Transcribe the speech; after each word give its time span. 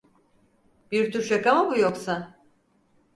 Bir 0.91 1.11
tür 1.11 1.21
şaka 1.23 1.55
mı 1.63 1.71
bu 1.71 1.77
yoksa? 1.77 2.39